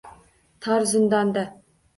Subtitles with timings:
[0.67, 1.45] Tor zindonga